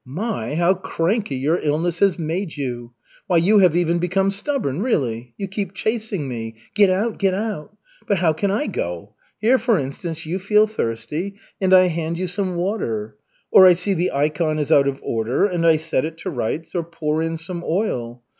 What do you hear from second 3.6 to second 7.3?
even become stubborn, really. You keep chasing me, 'Get out,